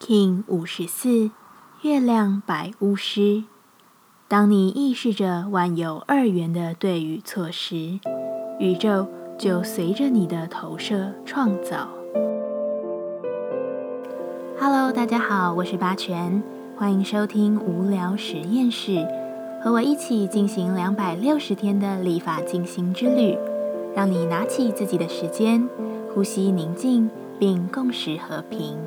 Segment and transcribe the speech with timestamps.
[0.00, 1.32] King 五十四，
[1.82, 3.42] 月亮白巫师。
[4.28, 7.98] 当你意识着万有二元的对与错时，
[8.60, 11.88] 宇宙就随着你的投射创造。
[14.60, 16.42] Hello，大家好，我是八全，
[16.76, 19.04] 欢迎收听无聊实验室，
[19.62, 23.36] 和我一起进行两百六十天的立法进行之旅，
[23.96, 25.68] 让你拿起自己的时间，
[26.14, 28.78] 呼吸宁静，并共识和平。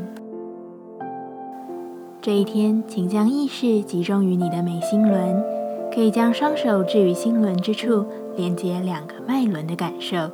[2.22, 5.44] 这一天，请将意识集中于你的眉心轮，
[5.92, 8.06] 可以将双手置于心轮之处，
[8.36, 10.30] 连接两个脉轮的感受，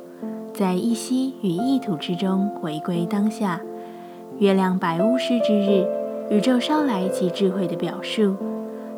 [0.52, 3.62] 在一吸与一吐之中回归当下。
[4.38, 5.86] 月亮白巫师之日，
[6.28, 8.36] 宇宙捎来其智慧的表述。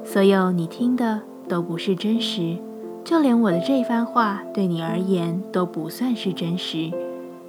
[0.03, 2.57] 所有你听的都不是真实，
[3.05, 6.91] 就连我的这番话对你而言都不算是真实。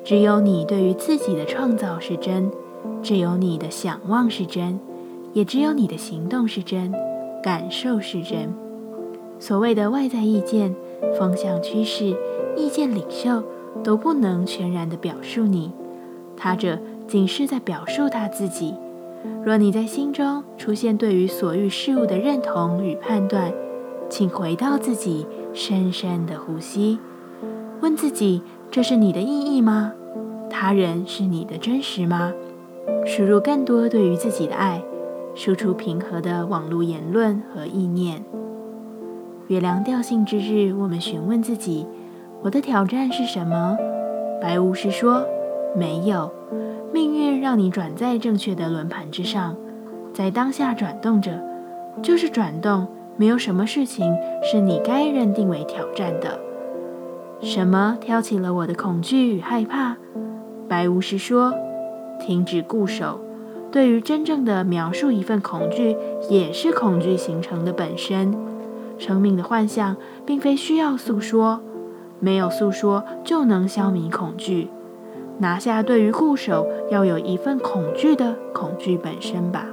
[0.03, 2.51] 只有你对于自己的创造是真，
[3.01, 4.79] 只有你的想望是真。
[5.33, 6.93] 也只有你的行动是真，
[7.41, 8.53] 感受是真。
[9.39, 10.75] 所谓的外在意见、
[11.17, 12.15] 风向趋势、
[12.55, 13.43] 意见领袖，
[13.83, 15.71] 都不能全然的表述你。
[16.35, 18.73] 他者仅是在表述他自己。
[19.43, 23.53] 若你在心中出现对于所遇事物的认同与判断，
[24.09, 26.99] 请回到自己，深深的呼吸，
[27.81, 29.93] 问自己：这是你的意义吗？
[30.49, 32.33] 他人是你的真实吗？
[33.05, 34.81] 输入更多对于自己的爱。
[35.43, 38.23] 输出平和的网络言论和意念。
[39.47, 41.87] 月亮调性之日，我们询问自己：
[42.43, 43.75] 我的挑战是什么？
[44.39, 45.25] 白巫师说：
[45.75, 46.31] 没有。
[46.93, 49.57] 命运让你转在正确的轮盘之上，
[50.13, 51.43] 在当下转动着，
[52.03, 52.87] 就是转动。
[53.17, 56.39] 没有什么事情是你该认定为挑战的。
[57.41, 59.97] 什么挑起了我的恐惧与害怕？
[60.69, 61.51] 白巫师说：
[62.19, 63.19] 停止固守。
[63.71, 65.95] 对于真正的描述一份恐惧，
[66.29, 68.35] 也是恐惧形成的本身。
[68.97, 71.61] 生命的幻象并非需要诉说，
[72.19, 74.67] 没有诉说就能消弭恐惧。
[75.39, 79.65] 拿下对于固守要有一份恐惧的恐惧本身吧。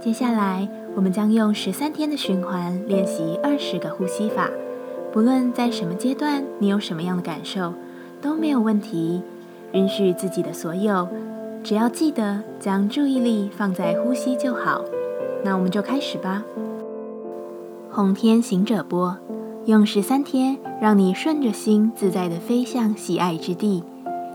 [0.00, 4.48] 接下来，我们将用十三天的循环练习二十个呼吸法。
[5.12, 7.74] 不论在什么阶段，你有什么样的感受。
[8.20, 9.22] 都没有问题，
[9.72, 11.08] 允许自己的所有，
[11.62, 14.84] 只要记得将注意力放在呼吸就好。
[15.44, 16.44] 那我们就开始吧。
[17.90, 19.16] 红天行者波，
[19.64, 23.82] 用十三天让你顺着心自在的飞向喜爱之地。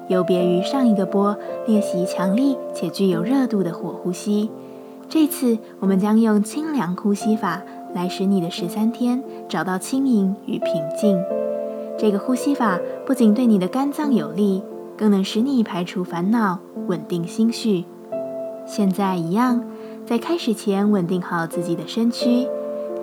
[0.09, 4.49] 有别于上一个波练习强力且具有热度的火呼吸，
[5.07, 7.61] 这次我们将用清凉呼吸法
[7.93, 11.17] 来使你的十三天找到轻盈与平静。
[11.97, 14.63] 这个呼吸法不仅对你的肝脏有利，
[14.97, 17.85] 更能使你排除烦恼，稳定心绪。
[18.65, 19.63] 现在一样，
[20.05, 22.47] 在开始前稳定好自己的身躯，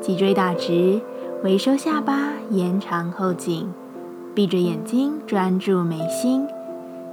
[0.00, 1.00] 脊椎打直，
[1.42, 3.72] 微收下巴，延长后颈，
[4.34, 6.46] 闭着眼睛专注眉心。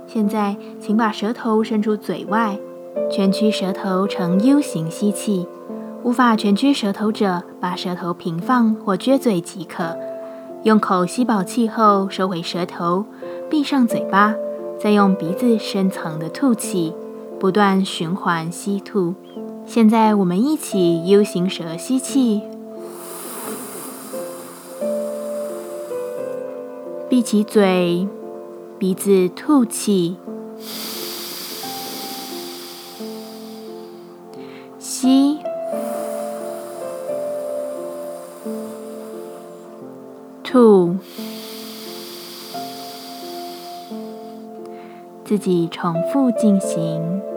[0.08, 2.58] 现在，请把舌头伸出嘴外，
[3.12, 5.48] 蜷曲舌头呈 U 型吸气。
[6.04, 9.98] 无法蜷曲舌头者，把舌头平放或撅嘴即可。
[10.68, 13.06] 用口吸饱气后，收回舌头，
[13.50, 14.36] 闭上嘴巴，
[14.78, 16.94] 再用鼻子深层的吐气，
[17.40, 19.16] 不断循环吸吐。
[19.66, 22.42] 现在我们一起 U 型舌吸气，
[27.08, 28.06] 闭起嘴，
[28.78, 30.18] 鼻子吐气，
[34.78, 35.37] 吸。
[45.28, 47.37] 自己重复进行。